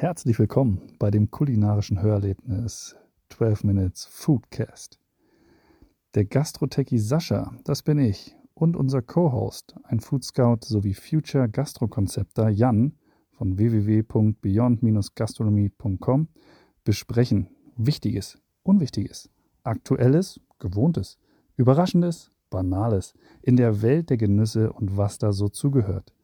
[0.00, 2.94] Herzlich willkommen bei dem kulinarischen Hörerlebnis
[3.30, 5.00] 12 Minutes Foodcast.
[6.14, 12.48] Der Gastrotechie Sascha, das bin ich, und unser Co-Host, ein Food Scout sowie Future Gastrokonzepter
[12.48, 12.94] Jan
[13.32, 16.28] von www.beyond-gastronomie.com
[16.84, 19.28] besprechen Wichtiges, Unwichtiges,
[19.64, 21.18] Aktuelles, Gewohntes,
[21.56, 26.14] Überraschendes, Banales in der Welt der Genüsse und was da so zugehört.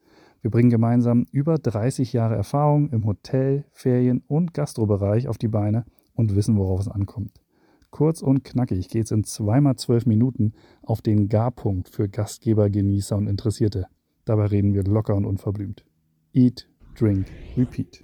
[0.45, 5.85] Wir bringen gemeinsam über 30 Jahre Erfahrung im Hotel-, Ferien- und Gastrobereich auf die Beine
[6.13, 7.41] und wissen, worauf es ankommt.
[7.89, 13.17] Kurz und knackig geht es in zweimal zwölf Minuten auf den Garpunkt für Gastgeber, Genießer
[13.17, 13.87] und Interessierte.
[14.23, 15.83] Dabei reden wir locker und unverblümt.
[16.31, 17.25] Eat, drink,
[17.57, 18.03] repeat.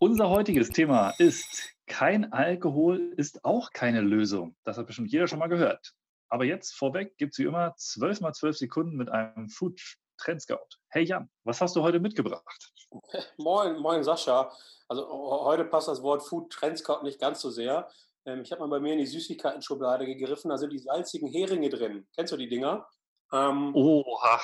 [0.00, 4.54] Unser heutiges Thema ist kein Alkohol ist auch keine Lösung.
[4.64, 5.94] Das hat bestimmt jeder schon mal gehört.
[6.28, 9.80] Aber jetzt vorweg gibt es wie immer 12 mal 12 Sekunden mit einem Food
[10.22, 10.78] Trendscout.
[10.88, 12.72] Hey Jan, was hast du heute mitgebracht?
[13.38, 14.52] Moin, moin Sascha.
[14.86, 17.88] Also heute passt das Wort Food Trendscout nicht ganz so sehr.
[18.24, 21.70] Ähm, ich habe mal bei mir in die Süßigkeiten-Schublade gegriffen, da sind die salzigen Heringe
[21.70, 22.06] drin.
[22.14, 22.86] Kennst du die Dinger?
[23.32, 24.40] Ähm, Oha.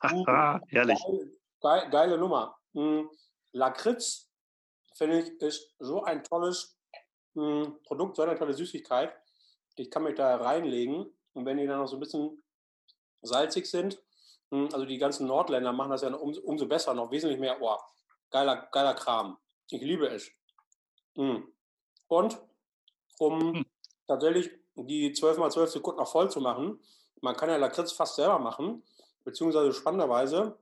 [0.68, 0.98] Herrlich.
[1.60, 2.56] Geile, geile Nummer.
[2.72, 3.08] Mhm.
[3.52, 4.28] Lakritz,
[4.96, 6.76] finde ich, ist so ein tolles
[7.34, 9.14] mhm, Produkt, so eine tolle Süßigkeit.
[9.76, 12.42] Ich kann mich da reinlegen und wenn die dann noch so ein bisschen
[13.22, 14.02] salzig sind, hm,
[14.50, 17.58] also die ganzen Nordländer machen das ja umso, umso besser, noch wesentlich mehr.
[17.60, 17.76] Oh,
[18.30, 19.38] geiler, geiler Kram.
[19.70, 20.30] Ich liebe es.
[21.16, 21.52] Hm.
[22.08, 22.38] Und
[23.18, 23.66] um hm.
[24.06, 26.80] tatsächlich die 12 mal 12 Sekunden noch voll zu machen,
[27.20, 28.84] man kann ja Lakritz fast selber machen,
[29.24, 30.58] beziehungsweise spannenderweise,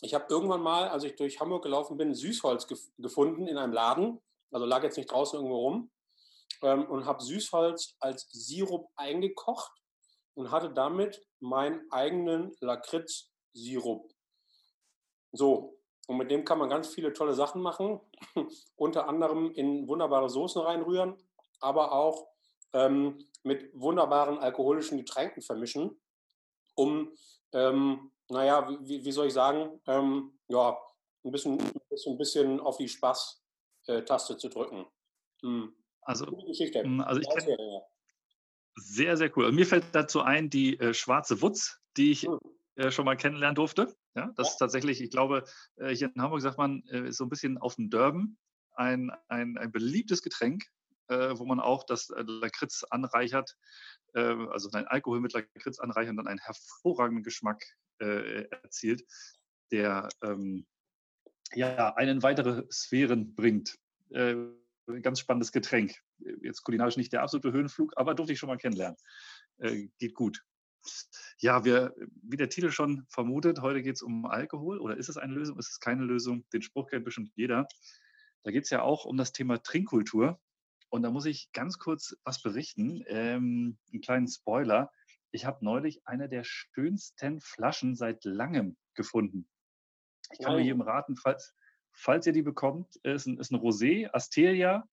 [0.00, 3.72] ich habe irgendwann mal, als ich durch Hamburg gelaufen bin, Süßholz gef gefunden in einem
[3.72, 4.20] Laden,
[4.50, 5.90] also lag jetzt nicht draußen irgendwo rum,
[6.62, 9.81] ähm, und habe Süßholz als Sirup eingekocht
[10.34, 14.10] und hatte damit meinen eigenen Lakritz-Sirup.
[15.32, 18.00] So, und mit dem kann man ganz viele tolle Sachen machen,
[18.76, 21.16] unter anderem in wunderbare Soßen reinrühren,
[21.60, 22.28] aber auch
[22.72, 26.00] ähm, mit wunderbaren alkoholischen Getränken vermischen,
[26.74, 27.12] um,
[27.52, 30.78] ähm, naja, wie, wie, soll ich sagen, ähm, ja,
[31.24, 34.86] ein bisschen, ein bisschen, auf die Spaß-Taste zu drücken.
[35.42, 35.74] Hm.
[36.02, 37.82] Also, hm, also ich kenne
[38.74, 39.46] sehr, sehr cool.
[39.46, 42.38] Und mir fällt dazu ein die äh, schwarze Wutz, die ich hm.
[42.76, 43.94] äh, schon mal kennenlernen durfte.
[44.14, 44.52] Ja, das ja.
[44.52, 45.44] ist tatsächlich, ich glaube,
[45.76, 48.38] äh, hier in Hamburg sagt man, äh, ist so ein bisschen auf dem Dörben
[48.74, 50.64] ein, ein, ein beliebtes Getränk,
[51.08, 53.56] äh, wo man auch das äh, Lakritz anreichert,
[54.14, 57.64] also ein Alkohol mit Lakritz anreichert und dann einen hervorragenden Geschmack
[57.98, 59.04] erzielt,
[59.70, 60.66] der ähm,
[61.54, 63.78] ja, einen weitere Sphären bringt
[64.88, 65.94] ein ganz spannendes Getränk.
[66.42, 68.96] Jetzt kulinarisch nicht der absolute Höhenflug, aber durfte ich schon mal kennenlernen.
[69.58, 70.42] Äh, geht gut.
[71.38, 74.80] Ja, wir, wie der Titel schon vermutet, heute geht es um Alkohol.
[74.80, 75.58] Oder ist es eine Lösung?
[75.58, 76.44] Ist es keine Lösung?
[76.52, 77.66] Den Spruch kennt bestimmt jeder.
[78.42, 80.40] Da geht es ja auch um das Thema Trinkkultur.
[80.88, 83.04] Und da muss ich ganz kurz was berichten.
[83.06, 84.90] Ähm, einen kleinen Spoiler.
[85.30, 89.48] Ich habe neulich eine der schönsten Flaschen seit langem gefunden.
[90.32, 90.58] Ich kann wow.
[90.58, 91.54] nur jedem raten, falls,
[91.92, 94.88] falls ihr die bekommt, ist ein, ist ein Rosé, Asteria,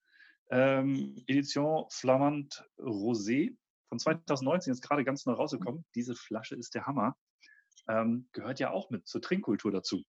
[0.51, 3.55] ähm, Edition Flamand Rosé
[3.89, 5.85] von 2019, ist gerade ganz neu rausgekommen.
[5.95, 7.15] Diese Flasche ist der Hammer.
[7.87, 10.03] Ähm, gehört ja auch mit zur Trinkkultur dazu.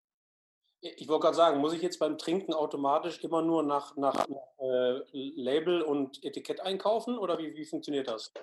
[0.81, 4.47] Ich wollte gerade sagen, muss ich jetzt beim Trinken automatisch immer nur nach, nach, nach
[4.59, 8.33] äh, Label und Etikett einkaufen oder wie, wie funktioniert das?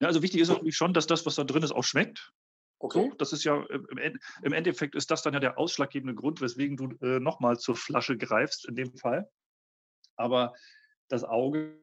[0.00, 2.32] Ja, also wichtig ist natürlich schon, dass das, was da drin ist, auch schmeckt.
[2.82, 3.10] Okay.
[3.10, 3.62] So, das ist ja
[4.42, 8.16] im, Endeffekt ist das dann ja der ausschlaggebende Grund, weswegen du äh, nochmal zur Flasche
[8.16, 9.30] greifst in dem Fall.
[10.16, 10.54] Aber
[11.08, 11.78] das Auge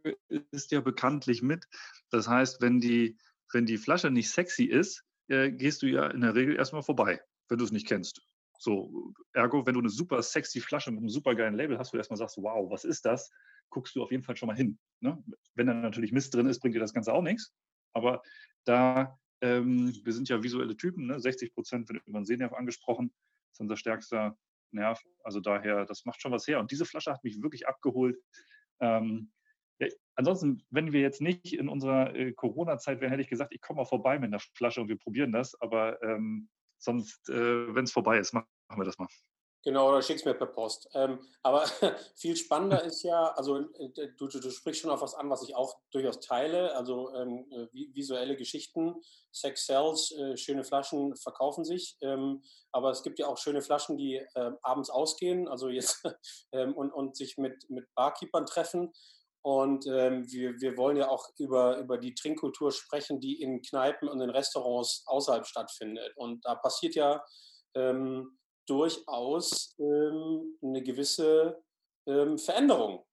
[0.52, 1.66] ist ja bekanntlich mit.
[2.10, 3.16] Das heißt, wenn die,
[3.54, 7.22] wenn die Flasche nicht sexy ist, äh, gehst du ja in der Regel erstmal vorbei,
[7.48, 8.22] wenn du es nicht kennst.
[8.58, 11.98] So, ergo, wenn du eine super sexy Flasche mit einem super geilen Label hast, du
[11.98, 13.30] erstmal sagst, wow, was ist das?
[13.70, 14.80] Guckst du auf jeden Fall schon mal hin.
[15.00, 15.24] Ne?
[15.54, 17.54] Wenn da natürlich Mist drin ist, bringt dir das Ganze auch nichts.
[17.94, 18.24] Aber
[18.64, 21.20] da ähm, wir sind ja visuelle Typen, ne?
[21.20, 23.12] 60 Prozent wird über den Sehnerv angesprochen.
[23.50, 24.38] Das ist unser stärkster
[24.72, 25.02] Nerv.
[25.24, 26.60] Also daher, das macht schon was her.
[26.60, 28.18] Und diese Flasche hat mich wirklich abgeholt.
[28.80, 29.32] Ähm,
[29.80, 33.62] ja, ansonsten, wenn wir jetzt nicht in unserer äh, Corona-Zeit wären, hätte ich gesagt, ich
[33.62, 35.60] komme mal vorbei mit einer Flasche und wir probieren das.
[35.62, 39.08] Aber ähm, sonst, äh, wenn es vorbei ist, machen wir das mal.
[39.68, 40.88] Genau, oder schick's mir per Post.
[40.94, 41.66] Ähm, aber
[42.16, 45.58] viel spannender ist ja, also äh, du, du, sprichst schon auf was an, was ich
[45.58, 46.74] auch durchaus teile.
[46.74, 48.96] Also ähm, äh, visuelle Geschichten,
[49.34, 51.98] Sex sells, äh, schöne Flaschen verkaufen sich.
[52.00, 56.02] Ähm, aber es gibt ja auch schöne Flaschen, die äh, abends ausgehen, also jetzt
[56.54, 58.94] ähm, und, und sich mit, mit Barkeepern treffen.
[59.42, 64.08] Und ähm, wir, wir wollen ja auch über, über die Trinkkultur sprechen, die in Kneipen
[64.08, 66.14] und in Restaurants außerhalb stattfindet.
[66.16, 67.22] Und da passiert ja
[67.76, 68.38] ähm,
[68.68, 71.64] durchaus ähm, eine gewisse
[72.06, 73.06] ähm, Veränderung.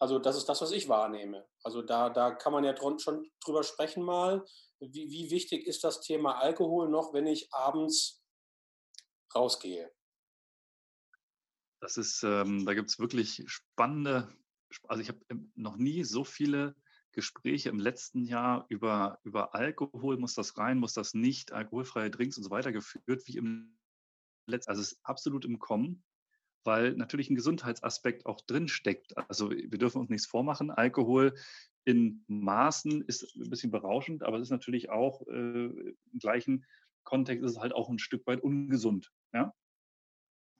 [0.00, 1.46] Also das ist das, was ich wahrnehme.
[1.62, 4.44] Also da, da kann man ja schon drüber sprechen mal,
[4.80, 8.22] wie, wie wichtig ist das Thema Alkohol noch, wenn ich abends
[9.34, 9.90] rausgehe.
[11.80, 14.32] Das ist, ähm, da gibt es wirklich spannende,
[14.86, 15.20] also ich habe
[15.54, 16.74] noch nie so viele
[17.12, 22.36] Gespräche im letzten Jahr über, über Alkohol, muss das rein, muss das nicht, alkoholfreie Drinks
[22.36, 23.77] und so weiter geführt, wie im
[24.52, 26.02] also es ist absolut im Kommen,
[26.64, 29.16] weil natürlich ein Gesundheitsaspekt auch drin steckt.
[29.16, 31.34] Also wir dürfen uns nichts vormachen, Alkohol
[31.84, 36.66] in Maßen ist ein bisschen berauschend, aber es ist natürlich auch äh, im gleichen
[37.04, 39.10] Kontext ist es halt auch ein Stück weit ungesund.
[39.32, 39.54] Ja?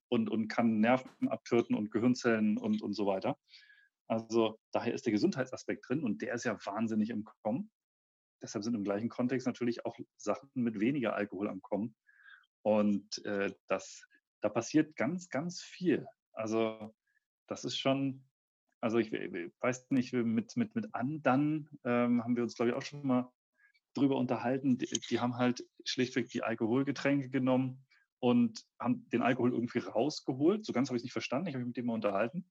[0.09, 3.37] Und, und kann Nerven abtöten und Gehirnzellen und, und so weiter.
[4.07, 7.71] Also daher ist der Gesundheitsaspekt drin und der ist ja wahnsinnig im Kommen.
[8.41, 11.95] Deshalb sind im gleichen Kontext natürlich auch Sachen mit weniger Alkohol am Kommen.
[12.63, 14.07] Und äh, das,
[14.41, 16.07] da passiert ganz, ganz viel.
[16.33, 16.95] Also
[17.47, 18.25] das ist schon,
[18.81, 22.77] also ich, ich weiß nicht, mit, mit, mit anderen ähm, haben wir uns, glaube ich,
[22.77, 23.33] auch schon mal
[23.95, 24.79] drüber unterhalten.
[24.79, 27.85] Die, die haben halt schlichtweg die Alkoholgetränke genommen
[28.21, 30.65] und haben den Alkohol irgendwie rausgeholt.
[30.65, 31.49] So ganz habe ich es nicht verstanden.
[31.49, 32.45] Ich habe mich mit dem mal unterhalten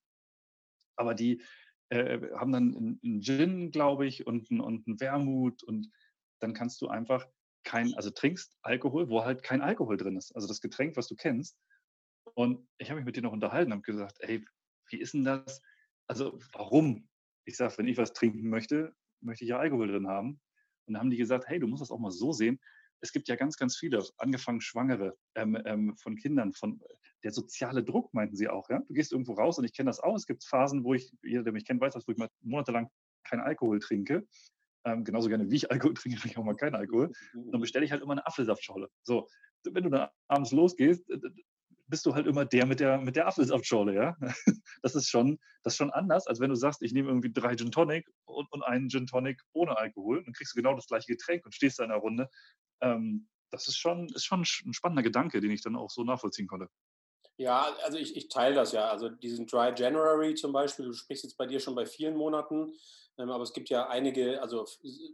[0.97, 1.41] aber die
[1.89, 5.89] äh, haben dann einen Gin, glaube ich, und einen, und einen Wermut und
[6.39, 7.25] dann kannst du einfach
[7.67, 10.35] kein, also trinkst Alkohol, wo halt kein Alkohol drin ist.
[10.35, 11.57] Also das Getränk, was du kennst.
[12.33, 14.45] Und ich habe mich mit denen noch unterhalten und gesagt, ey,
[14.89, 15.61] wie ist denn das?
[16.07, 17.07] Also warum?
[17.45, 20.39] Ich sage, wenn ich was trinken möchte, möchte ich ja Alkohol drin haben.
[20.85, 22.59] Und dann haben die gesagt, hey, du musst das auch mal so sehen
[23.01, 26.81] es gibt ja ganz, ganz viele, angefangen Schwangere ähm, ähm, von Kindern, von
[27.23, 28.69] der soziale Druck, meinten sie auch.
[28.69, 28.79] Ja?
[28.79, 30.15] Du gehst irgendwo raus und ich kenne das auch.
[30.15, 32.89] Es gibt Phasen, wo ich, jeder, der mich kennt, weiß das, wo ich mal monatelang
[33.23, 34.27] keinen Alkohol trinke.
[34.87, 37.11] Ähm, genauso gerne wie ich Alkohol trinke, trinke ich auch mal keinen Alkohol.
[37.33, 38.89] Dann bestelle ich halt immer eine Apfelsaftschorle.
[39.03, 39.27] So,
[39.63, 41.03] wenn du dann abends losgehst,
[41.87, 44.17] bist du halt immer der mit der, mit der Apfelsaftschorle, ja.
[44.81, 47.55] Das ist schon, das ist schon anders, als wenn du sagst, ich nehme irgendwie drei
[47.55, 50.23] Gin Tonic und, und einen Gin Tonic ohne Alkohol.
[50.23, 52.29] Dann kriegst du genau das gleiche Getränk und stehst da in einer Runde
[52.81, 56.47] ähm, das ist schon, ist schon ein spannender Gedanke, den ich dann auch so nachvollziehen
[56.47, 56.67] konnte.
[57.37, 58.89] Ja, also ich, ich teile das ja.
[58.89, 62.73] Also diesen Dry January zum Beispiel, du sprichst jetzt bei dir schon bei vielen Monaten,
[63.17, 64.65] aber es gibt ja einige, also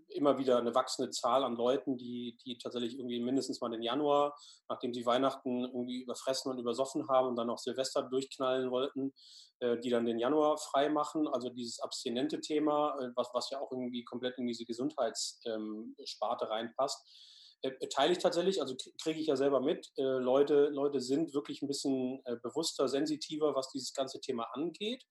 [0.10, 4.36] immer wieder eine wachsende Zahl an Leuten, die, die tatsächlich irgendwie mindestens mal den Januar,
[4.68, 9.14] nachdem sie Weihnachten irgendwie überfressen und übersoffen haben und dann auch Silvester durchknallen wollten,
[9.60, 11.28] äh, die dann den Januar frei machen.
[11.30, 16.52] Also dieses abstinente Thema, äh, was, was ja auch irgendwie komplett in diese Gesundheitssparte ähm,
[16.52, 17.08] reinpasst
[17.62, 19.90] äh, teile ich tatsächlich, also kriege ich ja selber mit.
[19.96, 25.06] Leute, Leute sind wirklich ein bisschen bewusster, sensitiver, was dieses ganze Thema angeht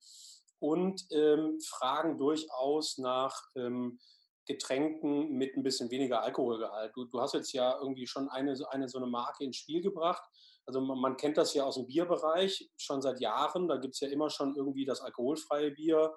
[0.63, 3.99] und ähm, fragen durchaus nach ähm,
[4.45, 6.93] Getränken mit ein bisschen weniger Alkoholgehalt.
[6.95, 10.23] Du, du, hast jetzt ja irgendwie schon eine, eine so eine Marke ins Spiel gebracht.
[10.65, 13.67] Also man, man kennt das ja aus dem Bierbereich schon seit Jahren.
[13.67, 16.15] Da gibt es ja immer schon irgendwie das alkoholfreie Bier,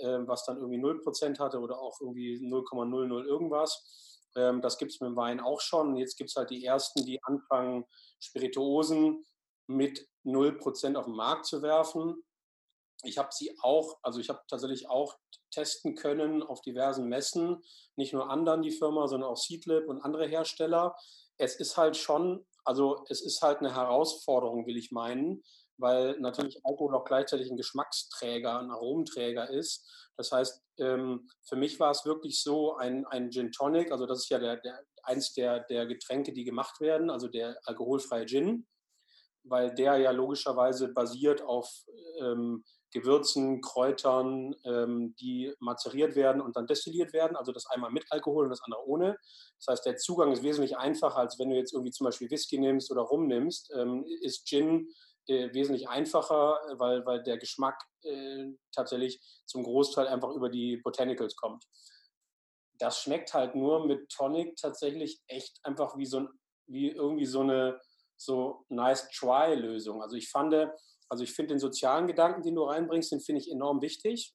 [0.00, 4.20] äh, was dann irgendwie 0% hatte oder auch irgendwie 0,00 irgendwas.
[4.34, 5.94] Ähm, das gibt es mit dem Wein auch schon.
[5.94, 7.84] Jetzt gibt es halt die ersten, die anfangen,
[8.20, 9.24] Spirituosen
[9.68, 12.24] mit 0% auf den Markt zu werfen.
[13.04, 15.16] Ich habe sie auch, also ich habe tatsächlich auch
[15.50, 17.62] testen können auf diversen Messen,
[17.96, 20.96] nicht nur anderen die Firma, sondern auch Seedlip und andere Hersteller.
[21.38, 25.42] Es ist halt schon, also es ist halt eine Herausforderung, will ich meinen,
[25.76, 29.86] weil natürlich Alkohol auch gleichzeitig ein Geschmacksträger, ein Aromenträger ist.
[30.16, 34.20] Das heißt, ähm, für mich war es wirklich so ein, ein Gin Tonic, also das
[34.20, 38.66] ist ja der, der, eins der, der Getränke, die gemacht werden, also der alkoholfreie Gin,
[39.44, 41.68] weil der ja logischerweise basiert auf
[42.20, 47.36] ähm, Gewürzen, Kräutern, ähm, die mazeriert werden und dann destilliert werden.
[47.36, 49.18] Also das einmal mit Alkohol und das andere ohne.
[49.58, 52.56] Das heißt, der Zugang ist wesentlich einfacher, als wenn du jetzt irgendwie zum Beispiel Whisky
[52.56, 53.72] nimmst oder Rum nimmst.
[53.76, 54.88] Ähm, ist Gin
[55.26, 61.34] äh, wesentlich einfacher, weil, weil der Geschmack äh, tatsächlich zum Großteil einfach über die Botanicals
[61.34, 61.64] kommt.
[62.78, 66.28] Das schmeckt halt nur mit Tonic tatsächlich echt einfach wie so ein,
[66.66, 67.80] wie irgendwie so eine
[68.24, 70.02] so nice try Lösung.
[70.02, 70.54] Also ich fand,
[71.08, 74.34] also ich finde den sozialen Gedanken, den du reinbringst, den finde ich enorm wichtig.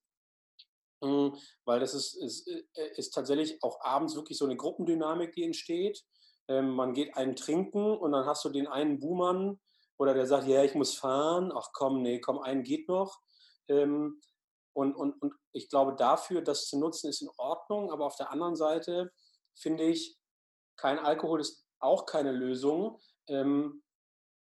[1.03, 5.43] Hm, weil das ist, ist, äh, ist tatsächlich auch abends wirklich so eine Gruppendynamik, die
[5.43, 6.03] entsteht.
[6.49, 9.59] Ähm, man geht einen trinken und dann hast du den einen Buhmann,
[9.99, 13.19] oder der sagt, ja, ich muss fahren, ach komm, nee, komm, einen geht noch.
[13.67, 14.21] Ähm,
[14.73, 18.31] und, und, und ich glaube, dafür das zu nutzen, ist in Ordnung, aber auf der
[18.31, 19.11] anderen Seite
[19.55, 20.17] finde ich,
[20.77, 22.99] kein Alkohol ist auch keine Lösung.
[23.29, 23.81] Ähm,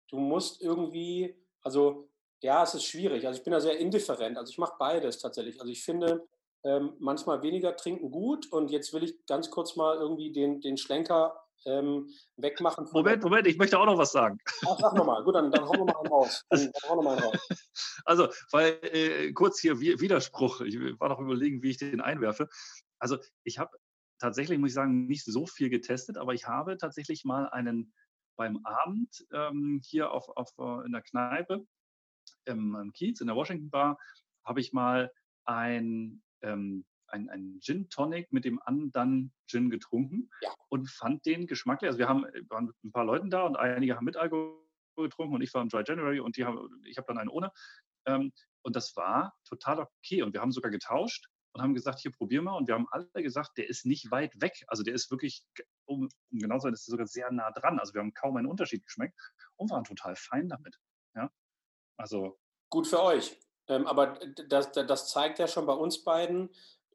[0.10, 2.10] du musst irgendwie, also
[2.42, 3.26] ja, es ist schwierig.
[3.26, 4.38] Also ich bin da sehr indifferent.
[4.38, 5.60] Also ich mache beides tatsächlich.
[5.60, 6.28] Also ich finde
[6.64, 10.78] ähm, manchmal weniger trinken gut und jetzt will ich ganz kurz mal irgendwie den, den
[10.78, 12.88] Schlenker ähm, wegmachen.
[12.92, 14.38] Moment, Moment, ich möchte auch noch was sagen.
[14.66, 16.46] Ach, sag nochmal, gut, dann, dann hauen wir mal einen raus.
[16.50, 17.48] Dann, dann mal einen raus.
[18.06, 22.48] Also, weil äh, kurz hier Widerspruch, ich war noch überlegen, wie ich den einwerfe.
[23.00, 23.72] Also, ich habe
[24.20, 27.94] tatsächlich, muss ich sagen, nicht so viel getestet, aber ich habe tatsächlich mal einen
[28.38, 31.66] beim Abend ähm, hier auf, auf, äh, in der Kneipe
[32.46, 34.00] im, im Kiez, in der Washington Bar,
[34.46, 35.12] habe ich mal
[35.46, 40.54] ein, ähm, ein, ein Gin Tonic mit dem anderen Gin getrunken ja.
[40.70, 41.90] und fand den geschmacklich.
[41.90, 44.62] Also wir haben waren mit ein paar Leuten da und einige haben mit Alkohol
[44.96, 47.52] getrunken und ich war im Dry January und die haben, ich habe dann einen ohne.
[48.06, 50.24] Ähm, und das war total okay.
[50.24, 52.58] Und wir haben sogar getauscht und haben gesagt, hier probier mal.
[52.58, 54.64] Und wir haben alle gesagt, der ist nicht weit weg.
[54.68, 55.44] Also der ist wirklich,
[55.88, 57.80] um, um genau zu sein, ist sogar sehr nah dran.
[57.80, 59.20] Also wir haben kaum einen Unterschied geschmeckt
[59.56, 60.78] und waren total fein damit.
[61.16, 61.32] Ja,
[61.98, 62.40] also.
[62.70, 63.38] Gut für euch.
[63.68, 66.50] Ähm, aber das, das zeigt ja schon bei uns beiden,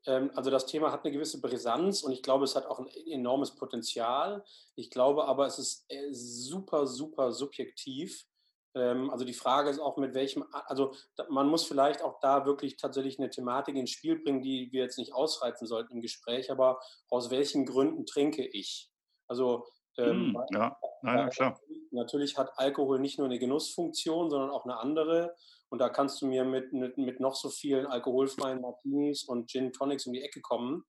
[0.07, 2.89] ähm, also das Thema hat eine gewisse Brisanz und ich glaube, es hat auch ein
[3.07, 4.45] enormes Potenzial.
[4.75, 8.27] Ich glaube aber, es ist äh, super, super subjektiv.
[8.75, 10.95] Ähm, also die Frage ist auch, mit welchem, also
[11.29, 14.99] man muss vielleicht auch da wirklich tatsächlich eine Thematik ins Spiel bringen, die wir jetzt
[14.99, 18.91] nicht ausreizen sollten im Gespräch, aber aus welchen Gründen trinke ich?
[19.29, 19.67] Also
[19.99, 21.61] ähm, hm, ja, naja, klar.
[21.91, 25.35] Natürlich hat Alkohol nicht nur eine Genussfunktion, sondern auch eine andere.
[25.69, 29.73] Und da kannst du mir mit, mit, mit noch so vielen alkoholfreien Martinis und Gin
[29.73, 30.85] Tonics um die Ecke kommen.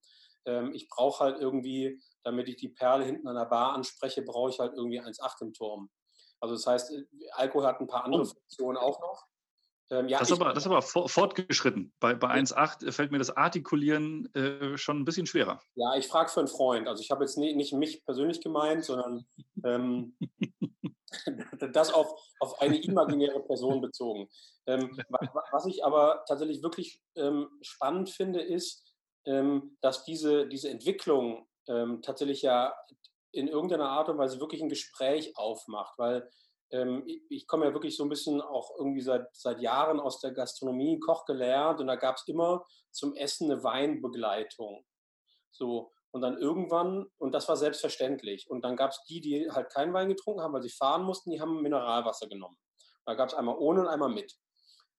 [0.46, 4.50] Ähm, ich brauche halt irgendwie, damit ich die Perle hinten an der Bar anspreche, brauche
[4.50, 5.90] ich halt irgendwie 1,8 im Turm.
[6.44, 8.26] Also das heißt, äh, Alkohol hat ein paar andere oh.
[8.26, 9.26] Funktionen auch noch.
[9.90, 11.92] Ähm, ja, das, ist aber, das ist aber fortgeschritten.
[12.00, 15.60] Bei, bei 1,8 fällt mir das Artikulieren äh, schon ein bisschen schwerer.
[15.74, 16.88] Ja, ich frage für einen Freund.
[16.88, 19.26] Also ich habe jetzt nie, nicht mich persönlich gemeint, sondern
[19.64, 20.16] ähm,
[21.72, 24.28] das auf, auf eine imaginäre Person bezogen.
[24.66, 24.98] Ähm,
[25.52, 28.84] was ich aber tatsächlich wirklich ähm, spannend finde, ist,
[29.26, 32.74] ähm, dass diese, diese Entwicklung ähm, tatsächlich ja
[33.34, 36.28] in irgendeiner Art und Weise wirklich ein Gespräch aufmacht, weil
[36.70, 40.20] ähm, ich, ich komme ja wirklich so ein bisschen auch irgendwie seit, seit Jahren aus
[40.20, 44.84] der Gastronomie, Koch gelernt und da gab es immer zum Essen eine Weinbegleitung.
[45.50, 49.70] So, und dann irgendwann, und das war selbstverständlich, und dann gab es die, die halt
[49.70, 52.56] keinen Wein getrunken haben, weil sie fahren mussten, die haben Mineralwasser genommen.
[53.04, 54.32] Da gab es einmal ohne und einmal mit.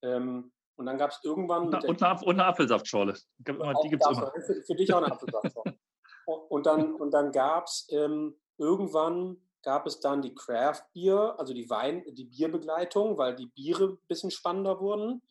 [0.01, 1.67] Ähm, und dann gab es irgendwann.
[1.67, 3.13] Und, und, eine, und eine Apfelsaftschorle.
[3.37, 4.31] Die gibt es immer.
[4.45, 5.77] Für, für, dich auch eine Apfelsaftschorle.
[6.25, 11.53] Und dann, und dann gab es ähm, irgendwann gab es dann die Craft Beer, also
[11.53, 15.21] die Wein, die Bierbegleitung, weil die Biere ein bisschen spannender wurden.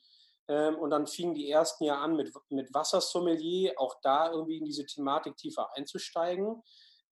[0.49, 4.65] Ähm, und dann fingen die ersten ja an mit, mit Wassersommelier, auch da irgendwie in
[4.65, 6.63] diese Thematik tiefer einzusteigen.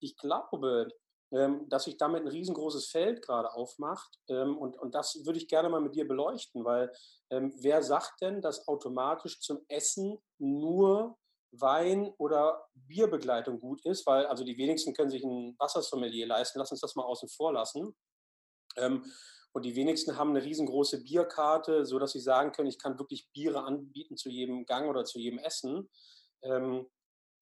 [0.01, 0.89] Ich glaube,
[1.31, 4.19] ähm, dass sich damit ein riesengroßes Feld gerade aufmacht.
[4.29, 6.93] Ähm, und, und das würde ich gerne mal mit dir beleuchten, weil
[7.31, 11.17] ähm, wer sagt denn, dass automatisch zum Essen nur
[11.53, 14.07] Wein oder Bierbegleitung gut ist?
[14.07, 16.59] Weil also die wenigsten können sich ein Wassersommelier leisten.
[16.59, 17.95] Lass uns das mal außen vor lassen.
[18.77, 19.05] Ähm,
[19.53, 23.65] und die wenigsten haben eine riesengroße Bierkarte, sodass sie sagen können, ich kann wirklich Biere
[23.65, 25.91] anbieten zu jedem Gang oder zu jedem Essen.
[26.43, 26.89] Ähm,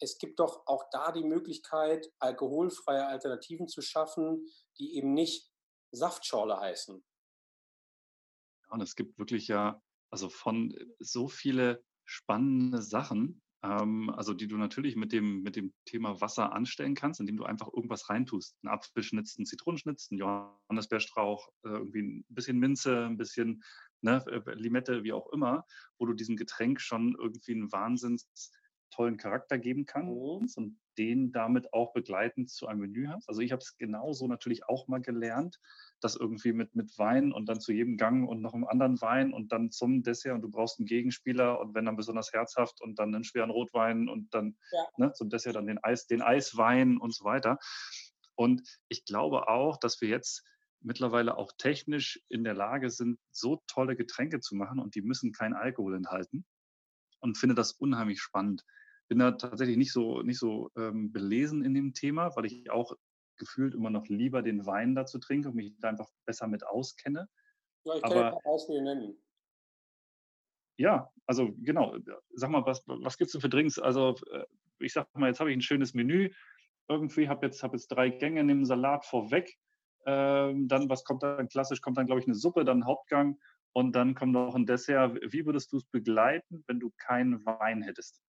[0.01, 4.47] es gibt doch auch da die Möglichkeit, alkoholfreie Alternativen zu schaffen,
[4.79, 5.51] die eben nicht
[5.93, 7.05] Saftschorle heißen.
[8.71, 14.97] und es gibt wirklich ja, also von so viele spannende Sachen, also die du natürlich
[14.97, 18.57] mit dem, mit dem Thema Wasser anstellen kannst, indem du einfach irgendwas reintust.
[18.63, 23.63] Ein Apfelschnitz, ein Zitronenschnitz, ein Johannisbeerstrauch, äh, irgendwie ein bisschen Minze, ein bisschen
[24.01, 25.67] ne, äh, Limette, wie auch immer,
[25.99, 28.51] wo du diesem Getränk schon irgendwie einen wahnsinns
[28.91, 30.65] tollen Charakter geben kannst mhm.
[30.65, 33.29] und den damit auch begleitend zu einem Menü hast.
[33.29, 35.59] Also ich habe es genauso natürlich auch mal gelernt,
[36.01, 39.33] das irgendwie mit, mit Wein und dann zu jedem Gang und noch einem anderen Wein
[39.33, 42.99] und dann zum Dessert und du brauchst einen Gegenspieler und wenn dann besonders herzhaft und
[42.99, 44.85] dann einen schweren Rotwein und dann ja.
[44.97, 47.59] ne, zum Dessert dann den, Eis, den Eiswein und so weiter.
[48.35, 50.45] Und ich glaube auch, dass wir jetzt
[50.81, 55.33] mittlerweile auch technisch in der Lage sind, so tolle Getränke zu machen und die müssen
[55.33, 56.45] keinen Alkohol enthalten
[57.21, 58.65] und finde das unheimlich spannend.
[59.09, 62.95] Bin da tatsächlich nicht so, nicht so ähm, belesen in dem Thema, weil ich auch
[63.41, 67.29] gefühlt immer noch lieber den Wein dazu trinke und mich da einfach besser mit auskenne.
[67.85, 69.19] Ja, ich kann Aber, ein Beispiele nennen.
[70.77, 71.97] Ja, also genau.
[72.35, 73.79] Sag mal, was, was gibt es denn für Drinks?
[73.79, 74.45] Also äh,
[74.79, 76.31] ich sag mal, jetzt habe ich ein schönes Menü.
[76.89, 79.57] Irgendwie habe jetzt, hab jetzt drei Gänge, nehme Salat vorweg.
[80.07, 81.81] Ähm, dann, was kommt dann klassisch?
[81.83, 83.39] Kommt dann, glaube ich, eine Suppe, dann ein Hauptgang
[83.73, 85.19] und dann kommt noch ein Dessert.
[85.33, 88.23] Wie würdest du es begleiten, wenn du keinen Wein hättest?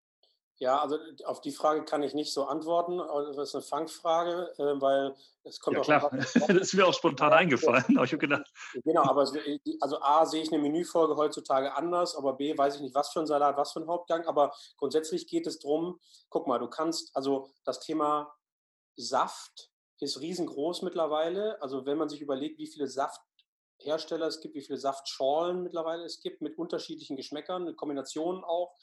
[0.61, 2.99] Ja, also auf die Frage kann ich nicht so antworten.
[3.35, 6.11] Das ist eine Fangfrage, äh, weil es kommt ja, klar.
[6.21, 8.45] das ist mir auch spontan eingefallen, habe ich gedacht.
[8.85, 12.93] Genau, aber also A sehe ich eine Menüfolge heutzutage anders, aber B weiß ich nicht,
[12.93, 14.27] was für ein Salat, was für ein Hauptgang.
[14.27, 15.99] Aber grundsätzlich geht es darum,
[16.29, 18.31] guck mal, du kannst also das Thema
[18.95, 21.59] Saft ist riesengroß mittlerweile.
[21.63, 26.21] Also wenn man sich überlegt, wie viele Safthersteller es gibt, wie viele Saftschorlen mittlerweile es
[26.21, 28.75] gibt, mit unterschiedlichen Geschmäckern, Kombinationen auch,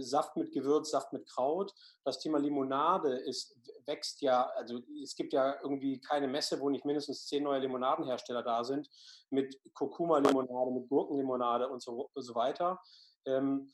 [0.00, 1.72] Saft mit Gewürz, Saft mit Kraut.
[2.04, 3.56] Das Thema Limonade ist,
[3.86, 8.42] wächst ja, also es gibt ja irgendwie keine Messe, wo nicht mindestens zehn neue Limonadenhersteller
[8.42, 8.88] da sind,
[9.30, 12.80] mit Kurkuma-Limonade, mit Gurkenlimonade und so, so weiter.
[13.26, 13.72] Ähm,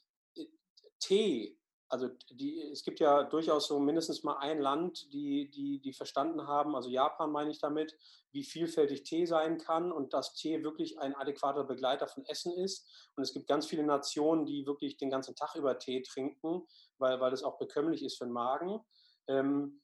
[1.01, 5.93] Tee also die, es gibt ja durchaus so mindestens mal ein Land, die, die, die
[5.93, 7.97] verstanden haben, also Japan meine ich damit,
[8.31, 13.11] wie vielfältig Tee sein kann und dass Tee wirklich ein adäquater Begleiter von Essen ist.
[13.17, 16.67] Und es gibt ganz viele Nationen, die wirklich den ganzen Tag über Tee trinken,
[16.99, 18.81] weil, weil es auch bekömmlich ist für den Magen.
[19.27, 19.81] Ähm,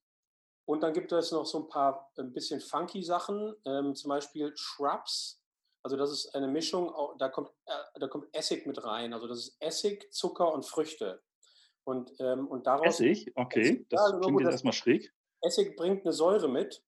[0.67, 4.53] und dann gibt es noch so ein paar ein bisschen funky Sachen, ähm, zum Beispiel
[4.57, 5.43] Shrubs.
[5.83, 9.13] Also das ist eine Mischung, da kommt, äh, da kommt Essig mit rein.
[9.13, 11.23] Also das ist Essig, Zucker und Früchte.
[11.85, 12.87] Und, ähm, und daraus.
[13.01, 15.13] Essig, okay, das ja, klingt jetzt erstmal schräg.
[15.43, 16.83] Essig bringt eine Säure mit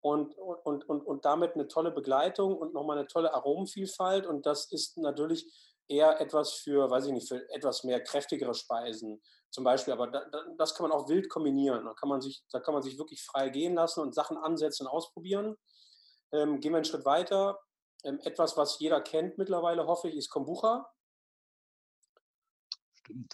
[0.00, 4.26] und, und, und, und damit eine tolle Begleitung und nochmal eine tolle Aromenvielfalt.
[4.26, 5.46] Und das ist natürlich
[5.88, 9.92] eher etwas für, weiß ich nicht, für etwas mehr kräftigere Speisen zum Beispiel.
[9.92, 10.22] Aber da,
[10.56, 11.84] das kann man auch wild kombinieren.
[11.84, 14.86] Da kann man sich, da kann man sich wirklich frei gehen lassen und Sachen ansetzen
[14.86, 15.56] und ausprobieren.
[16.32, 17.58] Ähm, gehen wir einen Schritt weiter.
[18.04, 20.86] Ähm, etwas, was jeder kennt mittlerweile, hoffe ich, ist Kombucha.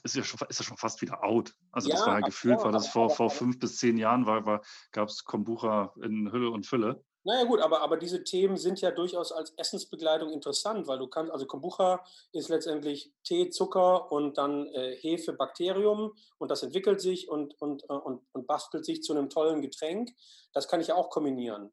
[0.02, 1.54] Ist ja schon, ist ja schon fast wieder out.
[1.73, 4.45] Also ja, das war ja gefühlt, war das vor, vor fünf bis zehn Jahren, war,
[4.47, 4.62] war,
[4.93, 7.04] gab es Kombucha in Hülle und Fülle.
[7.26, 11.33] Naja gut, aber, aber diese Themen sind ja durchaus als Essensbegleitung interessant, weil du kannst,
[11.33, 17.31] also Kombucha ist letztendlich Tee, Zucker und dann äh, Hefe, Bakterium und das entwickelt sich
[17.31, 20.11] und, und, äh, und, und bastelt sich zu einem tollen Getränk.
[20.52, 21.73] Das kann ich ja auch kombinieren.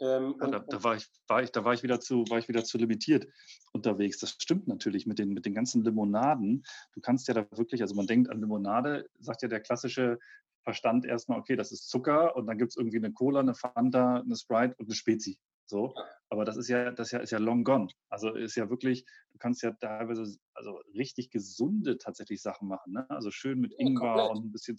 [0.00, 2.48] Ähm, ja, da, da, war ich, war ich, da war ich wieder zu, war ich
[2.48, 3.28] wieder zu limitiert
[3.72, 4.18] unterwegs.
[4.18, 6.64] Das stimmt natürlich mit den, mit den ganzen Limonaden.
[6.94, 10.18] Du kannst ja da wirklich, also man denkt an Limonade, sagt ja der klassische
[10.62, 14.20] Verstand erstmal, okay, das ist Zucker und dann gibt es irgendwie eine Cola, eine Fanta,
[14.20, 15.38] eine Sprite und eine Spezi.
[15.66, 15.94] So,
[16.28, 17.88] aber das ist ja, das ist ja long gone.
[18.10, 22.92] Also ist ja wirklich, du kannst ja teilweise also richtig gesunde tatsächlich Sachen machen.
[22.92, 23.08] Ne?
[23.08, 24.76] Also schön mit Ingwer ja, und ein bisschen,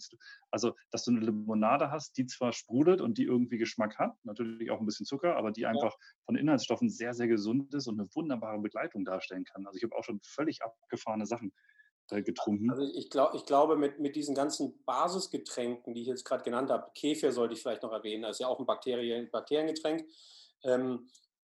[0.50, 4.70] also dass du eine Limonade hast, die zwar sprudelt und die irgendwie Geschmack hat, natürlich
[4.70, 5.70] auch ein bisschen Zucker, aber die ja.
[5.70, 9.66] einfach von Inhaltsstoffen sehr, sehr gesund ist und eine wunderbare Begleitung darstellen kann.
[9.66, 11.52] Also ich habe auch schon völlig abgefahrene Sachen
[12.08, 12.70] getrunken.
[12.70, 16.70] Also ich, glaub, ich glaube, mit, mit diesen ganzen Basisgetränken, die ich jetzt gerade genannt
[16.70, 20.06] habe, Kefir sollte ich vielleicht noch erwähnen, das ist ja auch ein Bakterien, Bakteriengetränk
[20.66, 21.08] ähm,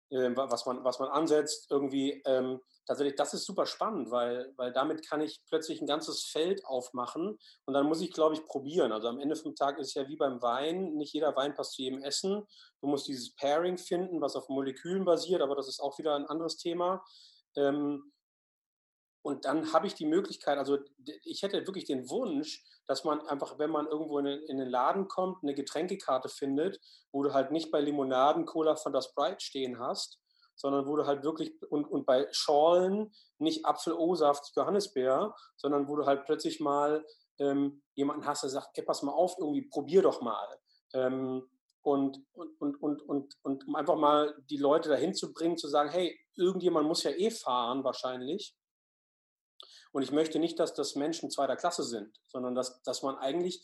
[0.09, 2.21] äh, was, man, was man ansetzt, irgendwie.
[2.25, 6.65] Ähm, tatsächlich, das ist super spannend, weil, weil damit kann ich plötzlich ein ganzes Feld
[6.65, 8.91] aufmachen und dann muss ich, glaube ich, probieren.
[8.91, 11.73] Also am Ende vom Tag ist es ja wie beim Wein, nicht jeder Wein passt
[11.73, 12.45] zu jedem Essen.
[12.81, 16.25] Du musst dieses Pairing finden, was auf Molekülen basiert, aber das ist auch wieder ein
[16.25, 17.03] anderes Thema.
[17.55, 18.11] Ähm,
[19.23, 20.79] und dann habe ich die Möglichkeit, also
[21.23, 25.07] ich hätte wirklich den Wunsch, dass man einfach, wenn man irgendwo in, in den Laden
[25.07, 26.79] kommt, eine Getränkekarte findet,
[27.11, 30.19] wo du halt nicht bei Limonaden, Cola von der Sprite stehen hast,
[30.55, 35.95] sondern wo du halt wirklich, und, und bei Schorlen nicht Apfel, O-Saft, Johannisbeer, sondern wo
[35.95, 37.05] du halt plötzlich mal
[37.39, 40.59] ähm, jemanden hast, der sagt, ey, pass mal auf, irgendwie probier doch mal.
[40.93, 41.47] Ähm,
[41.83, 45.67] und, und, und, und, und, und um einfach mal die Leute dahin zu bringen, zu
[45.67, 48.55] sagen, hey, irgendjemand muss ja eh fahren wahrscheinlich.
[49.91, 53.61] Und ich möchte nicht, dass das Menschen zweiter Klasse sind, sondern dass, dass man eigentlich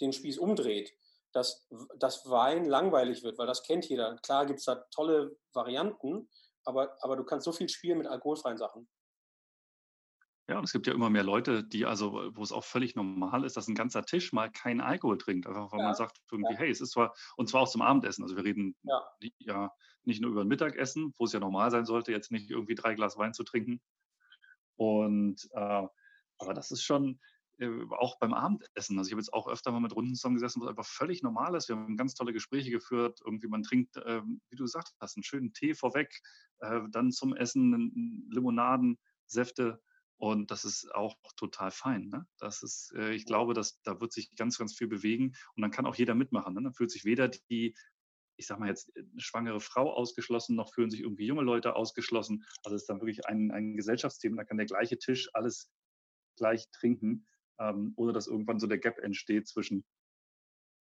[0.00, 0.94] den Spieß umdreht,
[1.32, 1.66] dass,
[1.98, 4.16] dass Wein langweilig wird, weil das kennt jeder.
[4.16, 6.28] Klar gibt es da tolle Varianten,
[6.64, 8.88] aber, aber du kannst so viel spielen mit alkoholfreien Sachen.
[10.48, 13.44] Ja, und es gibt ja immer mehr Leute, die also, wo es auch völlig normal
[13.44, 15.46] ist, dass ein ganzer Tisch mal keinen Alkohol trinkt.
[15.46, 15.86] Einfach weil ja.
[15.86, 16.58] man sagt irgendwie, ja.
[16.58, 18.24] hey, es ist zwar, und zwar auch zum Abendessen.
[18.24, 19.00] Also wir reden ja.
[19.38, 22.74] ja nicht nur über ein Mittagessen, wo es ja normal sein sollte, jetzt nicht irgendwie
[22.74, 23.80] drei Glas Wein zu trinken,
[24.80, 25.86] und äh,
[26.38, 27.20] aber das ist schon
[27.58, 28.96] äh, auch beim Abendessen.
[28.96, 31.54] Also ich habe jetzt auch öfter mal mit Runden zusammengesessen, wo es einfach völlig normal
[31.54, 31.68] ist.
[31.68, 33.20] Wir haben ganz tolle Gespräche geführt.
[33.22, 36.22] Irgendwie man trinkt, äh, wie du gesagt hast, einen schönen Tee vorweg,
[36.60, 39.82] äh, dann zum Essen Limonaden, Säfte.
[40.16, 42.08] Und das ist auch total fein.
[42.08, 42.26] Ne?
[42.38, 45.70] Das ist, äh, ich glaube, dass da wird sich ganz, ganz viel bewegen und dann
[45.70, 46.54] kann auch jeder mitmachen.
[46.54, 46.62] Ne?
[46.62, 47.74] Dann fühlt sich weder die
[48.40, 52.46] ich sag mal jetzt, eine schwangere Frau ausgeschlossen, noch fühlen sich irgendwie junge Leute ausgeschlossen.
[52.64, 55.70] Also es ist dann wirklich ein, ein Gesellschaftsthema, da kann der gleiche Tisch alles
[56.36, 57.26] gleich trinken,
[57.58, 59.84] ähm, ohne dass irgendwann so der Gap entsteht zwischen,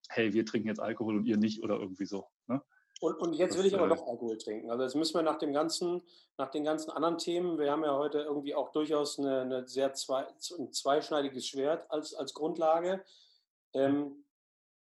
[0.07, 2.29] hey, wir trinken jetzt Alkohol und ihr nicht oder irgendwie so.
[2.47, 2.61] Ne?
[3.01, 4.71] Und, und jetzt will ich aber äh, doch Alkohol trinken.
[4.71, 6.01] Also jetzt müssen wir nach dem ganzen,
[6.37, 9.93] nach den ganzen anderen Themen, wir haben ja heute irgendwie auch durchaus eine, eine sehr
[9.93, 10.25] zwei,
[10.57, 13.03] ein zweischneidiges Schwert als, als Grundlage.
[13.73, 14.23] Ähm,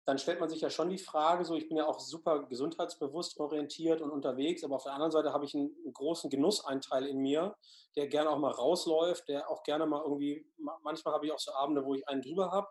[0.07, 3.39] dann stellt man sich ja schon die Frage, so ich bin ja auch super gesundheitsbewusst
[3.41, 7.19] orientiert und unterwegs, aber auf der anderen Seite habe ich einen, einen großen Genussanteil in
[7.19, 7.57] mir,
[7.97, 10.47] der gerne auch mal rausläuft, der auch gerne mal irgendwie,
[10.83, 12.69] manchmal habe ich auch so Abende, wo ich einen drüber habe.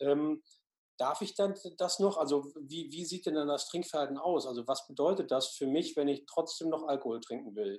[0.00, 0.42] Ähm,
[0.96, 2.16] darf ich dann das noch?
[2.16, 4.46] Also wie, wie sieht denn dann das Trinkverhalten aus?
[4.46, 7.78] Also was bedeutet das für mich, wenn ich trotzdem noch Alkohol trinken will?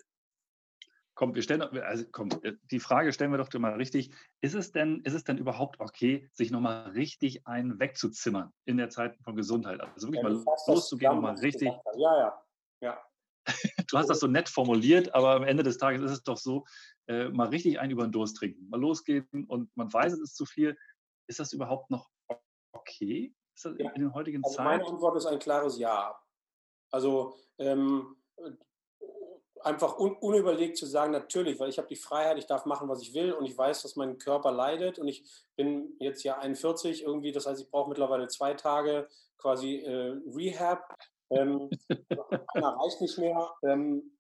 [1.14, 2.30] Komm, wir stellen, also komm,
[2.72, 4.12] die Frage stellen wir doch mal richtig.
[4.42, 8.90] Ist es denn, ist es denn überhaupt okay, sich nochmal richtig einen wegzuzimmern in der
[8.90, 9.82] Zeit von Gesundheit?
[9.82, 11.70] Also wirklich ja, mal loszugehen, nochmal richtig.
[11.98, 12.44] Ja, ja,
[12.82, 13.04] ja.
[13.90, 16.66] du hast das so nett formuliert, aber am Ende des Tages ist es doch so,
[17.08, 20.36] äh, mal richtig einen über den Durst trinken, mal losgehen und man weiß, es ist
[20.36, 20.78] zu viel.
[21.28, 22.10] Ist das überhaupt noch
[22.72, 23.34] okay?
[23.56, 23.90] Ist das ja.
[23.92, 24.70] in den heutigen also Zeiten?
[24.70, 26.18] Meine Antwort ist ein klares Ja.
[26.92, 28.16] Also ähm,
[29.64, 33.02] einfach un unüberlegt zu sagen, natürlich, weil ich habe die Freiheit, ich darf machen, was
[33.02, 35.24] ich will und ich weiß, dass mein Körper leidet und ich
[35.56, 40.88] bin jetzt ja 41 irgendwie, das heißt, ich brauche mittlerweile zwei Tage quasi äh, Rehab.
[41.30, 41.70] Ähm,
[42.54, 43.52] einer reicht nicht mehr.
[43.64, 44.18] Ähm,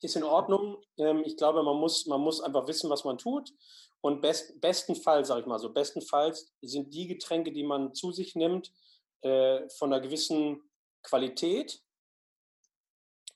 [0.00, 0.82] ist in Ordnung.
[0.96, 3.52] Ähm, ich glaube, man muss, man muss einfach wissen, was man tut.
[4.00, 8.36] Und best, bestenfalls, sage ich mal so, bestenfalls sind die Getränke, die man zu sich
[8.36, 8.72] nimmt,
[9.22, 10.62] äh, von einer gewissen
[11.02, 11.82] Qualität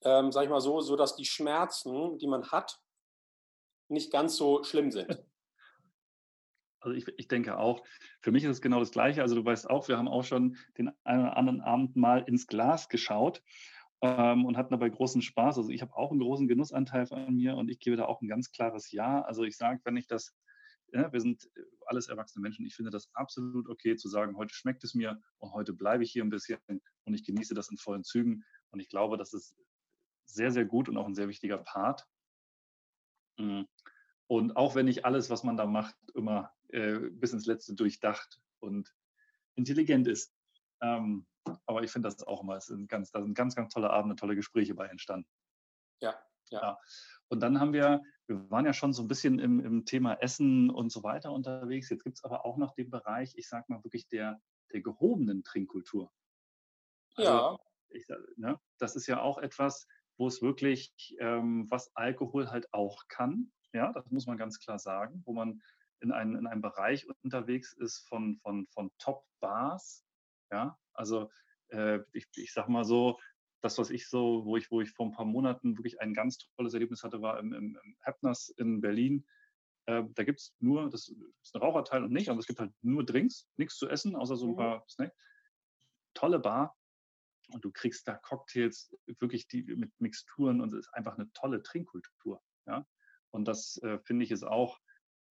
[0.05, 2.81] ähm, sag ich mal so, so dass die Schmerzen, die man hat,
[3.89, 5.23] nicht ganz so schlimm sind.
[6.85, 7.85] Also ich, ich, denke auch,
[8.23, 9.23] für mich ist es genau das Gleiche.
[9.23, 12.49] Also du weißt auch, wir haben auch schon den einen oder anderen Abend mal ins
[12.49, 13.41] Glas geschaut
[14.01, 15.59] ähm, und hatten dabei großen Spaß.
[15.59, 18.27] Also ich habe auch einen großen Genussanteil von mir und ich gebe da auch ein
[18.27, 19.23] ganz klares Ja.
[19.23, 20.35] Also ich sage, wenn ich das,
[20.93, 21.49] ja, wir sind
[21.87, 25.53] alles erwachsene Menschen, ich finde das absolut okay zu sagen, heute schmeckt es mir und
[25.53, 28.45] heute bleibe ich hier ein bisschen und ich genieße das in vollen Zügen.
[28.73, 29.55] Und ich glaube, das ist
[30.25, 32.07] sehr, sehr gut und auch ein sehr wichtiger Part.
[33.39, 33.63] Mm.
[34.27, 38.41] Und auch wenn nicht alles, was man da macht, immer äh, bis ins Letzte durchdacht
[38.61, 38.95] und
[39.57, 40.35] intelligent ist.
[40.81, 41.27] Ähm,
[41.67, 44.17] aber ich finde das auch immer, es sind ganz, da sind ganz, ganz tolle Abende,
[44.17, 45.29] tolle Gespräche bei entstanden.
[46.01, 46.15] Ja,
[46.51, 46.63] ja.
[46.63, 46.79] ja.
[47.29, 50.71] Und dann haben wir, wir waren ja schon so ein bisschen im, im Thema Essen
[50.71, 51.89] und so weiter unterwegs.
[51.91, 54.41] Jetzt gibt es aber auch noch den Bereich, ich sag mal wirklich der,
[54.73, 56.13] der gehobenen Trinkkultur.
[57.17, 57.59] Also, ja.
[57.89, 58.07] Ich,
[58.37, 59.87] ne, das ist ja auch etwas,
[60.23, 64.79] wo es wirklich, ähm, was Alkohol halt auch kann, ja, das muss man ganz klar
[64.79, 65.61] sagen, wo man
[65.99, 70.07] in, ein, in einem Bereich unterwegs ist von, von, von Top-Bars,
[70.53, 71.29] ja, also
[71.71, 73.19] äh, ich, ich sag mal so,
[73.63, 76.39] das, was ich so, wo ich, wo ich vor ein paar Monaten wirklich ein ganz
[76.57, 79.27] tolles Erlebnis hatte, war im, im, im Hepners in Berlin.
[79.87, 82.73] Äh, da gibt es nur, das ist ein Raucherteil und nicht, aber es gibt halt
[82.83, 84.57] nur Drinks, nichts zu essen, außer so ein mhm.
[84.57, 85.17] paar Snacks.
[86.15, 86.77] Tolle Bar,
[87.53, 91.63] und du kriegst da Cocktails wirklich die, mit Mixturen und es ist einfach eine tolle
[91.63, 92.43] Trinkkultur.
[92.67, 92.87] Ja?
[93.31, 94.81] Und das äh, finde ich ist auch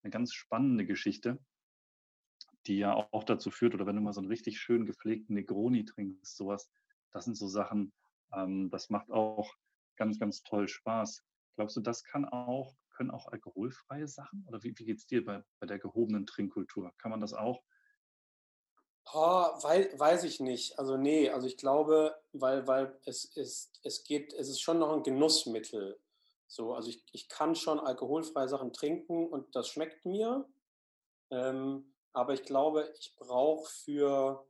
[0.03, 1.39] eine ganz spannende Geschichte,
[2.67, 5.85] die ja auch dazu führt, oder wenn du mal so einen richtig schön gepflegten Negroni
[5.85, 6.71] trinkst, sowas,
[7.11, 7.93] das sind so Sachen,
[8.33, 9.53] ähm, das macht auch
[9.97, 11.23] ganz, ganz toll Spaß.
[11.55, 14.43] Glaubst du, das kann auch, können auch alkoholfreie Sachen?
[14.47, 16.93] Oder wie, wie geht es dir bei, bei der gehobenen Trinkkultur?
[16.97, 17.61] Kann man das auch
[19.05, 20.77] Oh, weil, weiß ich nicht.
[20.79, 24.91] Also nee, also ich glaube, weil, weil es ist, es geht, es ist schon noch
[24.93, 25.99] ein Genussmittel.
[26.47, 30.45] So, also ich, ich kann schon alkoholfreie Sachen trinken und das schmeckt mir.
[31.31, 34.45] Ähm, aber ich glaube, ich brauche für,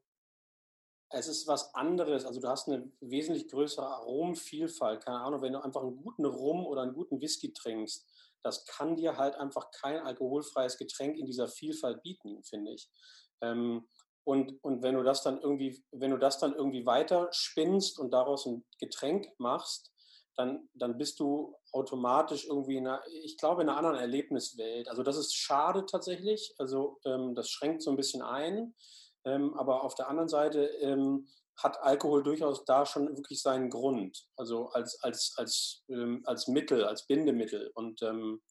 [1.10, 2.26] es ist was anderes.
[2.26, 5.04] Also du hast eine wesentlich größere Aromenvielfalt.
[5.06, 8.08] Keine Ahnung, wenn du einfach einen guten Rum oder einen guten Whisky trinkst,
[8.44, 12.90] das kann dir halt einfach kein alkoholfreies Getränk in dieser Vielfalt bieten, finde ich.
[13.42, 13.88] Ähm,
[14.24, 18.12] und, und wenn du das dann irgendwie, wenn du das dann irgendwie weiter spinnst und
[18.12, 19.92] daraus ein Getränk machst,
[20.36, 24.88] dann, dann bist du automatisch irgendwie in einer, ich glaube, in einer anderen Erlebniswelt.
[24.88, 26.54] Also das ist schade tatsächlich.
[26.58, 28.76] Also ähm, das schränkt so ein bisschen ein.
[29.26, 34.26] Ähm, aber auf der anderen Seite ähm, hat Alkohol durchaus da schon wirklich seinen Grund.
[34.36, 37.72] Also als, als, als, ähm, als Mittel, als Bindemittel.
[37.76, 38.42] Und ähm,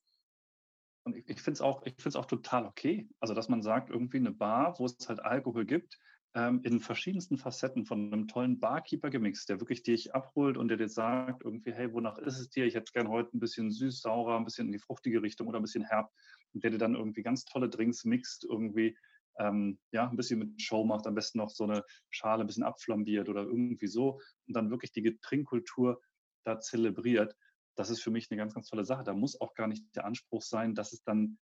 [1.04, 1.82] und ich, ich finde es auch,
[2.14, 3.08] auch total okay.
[3.20, 5.98] Also, dass man sagt, irgendwie eine Bar, wo es halt Alkohol gibt,
[6.34, 10.76] ähm, in verschiedensten Facetten von einem tollen Barkeeper gemixt, der wirklich dich abholt und der
[10.76, 12.66] dir sagt, irgendwie, hey, wonach ist es dir?
[12.66, 15.58] Ich hätte gerne heute ein bisschen süß, saurer, ein bisschen in die fruchtige Richtung oder
[15.58, 16.12] ein bisschen herb.
[16.52, 18.96] Und der dir dann irgendwie ganz tolle Drinks mixt, irgendwie,
[19.38, 22.64] ähm, ja, ein bisschen mit Show macht, am besten noch so eine Schale ein bisschen
[22.64, 26.00] abflambiert oder irgendwie so und dann wirklich die Trinkkultur
[26.44, 27.36] da zelebriert
[27.80, 29.04] das ist für mich eine ganz, ganz tolle Sache.
[29.04, 31.38] Da muss auch gar nicht der Anspruch sein, dass es dann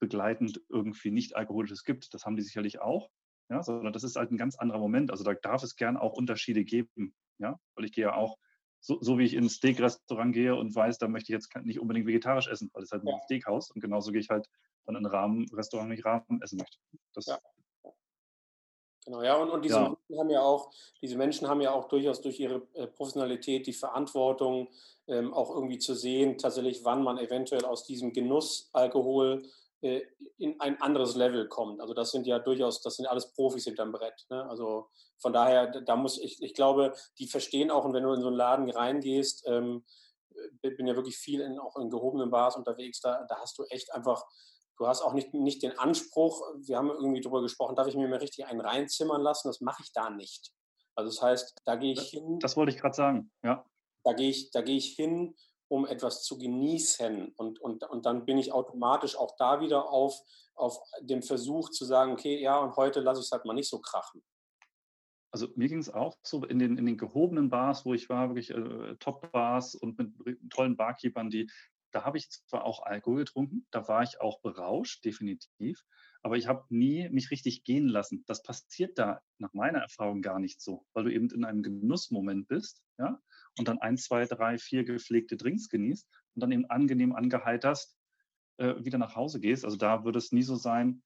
[0.00, 2.14] begleitend irgendwie nicht alkoholisches gibt.
[2.14, 3.10] Das haben die sicherlich auch,
[3.50, 5.10] ja, sondern das ist halt ein ganz anderer Moment.
[5.10, 8.38] Also da darf es gern auch Unterschiede geben, ja, weil ich gehe ja auch
[8.80, 12.06] so, so wie ich ins Steak-Restaurant gehe und weiß, da möchte ich jetzt nicht unbedingt
[12.06, 13.12] vegetarisch essen, weil es halt ja.
[13.12, 14.48] ein Steakhaus und genauso gehe ich halt
[14.86, 16.78] dann in ein Rahmenrestaurant, wenn ich Rahmen essen möchte.
[17.12, 17.38] Das ja.
[19.04, 19.82] Genau, ja, und, und diese ja.
[19.82, 20.70] Menschen haben ja auch,
[21.02, 24.68] diese Menschen haben ja auch durchaus durch ihre äh, Professionalität die Verantwortung,
[25.06, 29.42] ähm, auch irgendwie zu sehen, tatsächlich, wann man eventuell aus diesem Genuss Alkohol
[29.82, 30.00] äh,
[30.38, 31.82] in ein anderes Level kommt.
[31.82, 34.24] Also das sind ja durchaus, das sind alles Profis hinterm Brett.
[34.30, 34.48] Ne?
[34.48, 34.88] Also
[35.18, 38.28] von daher, da muss ich, ich glaube, die verstehen auch, und wenn du in so
[38.28, 39.84] einen Laden reingehst, ähm,
[40.62, 43.92] bin ja wirklich viel in, auch in gehobenen Bars unterwegs, da, da hast du echt
[43.94, 44.24] einfach,
[44.78, 48.08] du hast auch nicht, nicht den Anspruch, wir haben irgendwie darüber gesprochen, darf ich mir
[48.08, 49.48] mal richtig einen reinzimmern lassen?
[49.48, 50.52] Das mache ich da nicht.
[50.96, 52.38] Also das heißt, da gehe ich hin.
[52.40, 53.64] Das wollte ich gerade sagen, ja.
[54.04, 55.34] Da gehe ich, da gehe ich hin,
[55.68, 57.32] um etwas zu genießen.
[57.36, 60.20] Und, und, und dann bin ich automatisch auch da wieder auf,
[60.54, 63.68] auf dem Versuch zu sagen, okay, ja, und heute lasse ich es halt mal nicht
[63.68, 64.22] so krachen.
[65.32, 68.28] Also mir ging es auch so in den, in den gehobenen Bars, wo ich war,
[68.28, 71.50] wirklich äh, Top-Bars und mit tollen Barkeepern, die,
[71.94, 75.84] da habe ich zwar auch Alkohol getrunken, da war ich auch berauscht, definitiv,
[76.22, 78.24] aber ich habe nie mich richtig gehen lassen.
[78.26, 82.48] Das passiert da nach meiner Erfahrung gar nicht so, weil du eben in einem Genussmoment
[82.48, 83.20] bist, ja,
[83.58, 87.96] und dann ein, zwei, drei, vier gepflegte Drinks genießt und dann eben angenehm angeheiterst
[88.56, 89.64] äh, wieder nach Hause gehst.
[89.64, 91.02] Also da würde es nie so sein,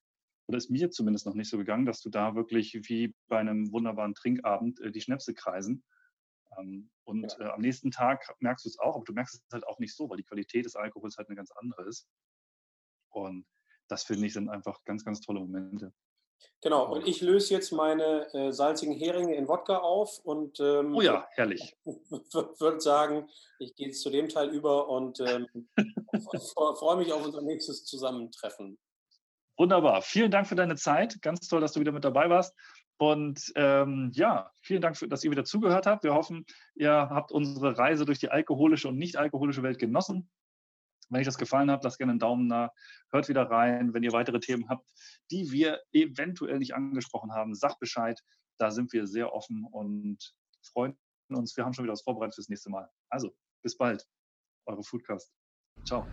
[0.47, 3.71] oder ist mir zumindest noch nicht so gegangen, dass du da wirklich wie bei einem
[3.73, 5.85] wunderbaren Trinkabend äh, die Schnäpse kreisen.
[6.57, 7.47] Ähm, und ja.
[7.47, 9.95] äh, am nächsten Tag merkst du es auch, aber du merkst es halt auch nicht
[9.95, 12.09] so, weil die Qualität des Alkohols halt eine ganz andere ist.
[13.11, 13.47] Und
[13.89, 15.93] das finde ich sind einfach ganz, ganz tolle Momente.
[16.61, 21.01] Genau, und ich löse jetzt meine äh, salzigen Heringe in Wodka auf und ähm, oh
[21.01, 21.77] ja, herrlich.
[21.85, 25.47] würde sagen, ich gehe jetzt zu dem Teil über und ähm,
[26.53, 28.79] freue mich auf unser nächstes Zusammentreffen.
[29.57, 30.03] Wunderbar.
[30.03, 31.21] Vielen Dank für deine Zeit.
[31.23, 32.55] Ganz toll, dass du wieder mit dabei warst.
[32.99, 36.03] Und ähm, ja, vielen Dank, dass ihr wieder zugehört habt.
[36.03, 40.29] Wir hoffen, ihr habt unsere Reise durch die alkoholische und nicht alkoholische Welt genossen.
[41.09, 42.71] Wenn euch das gefallen hat, lasst gerne einen Daumen nach.
[43.11, 43.95] Hört wieder rein.
[43.95, 44.87] Wenn ihr weitere Themen habt,
[45.31, 48.21] die wir eventuell nicht angesprochen haben, sagt Bescheid.
[48.59, 50.35] Da sind wir sehr offen und
[50.73, 51.57] freuen uns.
[51.57, 52.91] Wir haben schon wieder was vorbereitet fürs nächste Mal.
[53.09, 54.05] Also, bis bald.
[54.67, 55.33] Eure Foodcast.
[55.87, 56.07] Ciao.